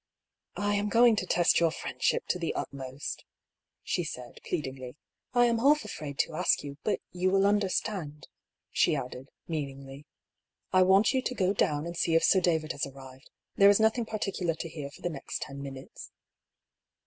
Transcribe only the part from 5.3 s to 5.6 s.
I am